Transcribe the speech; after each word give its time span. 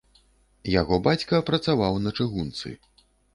Яго 0.81 0.95
бацька 1.07 1.41
працаваў 1.49 2.01
на 2.07 2.15
чыгунцы. 2.19 2.75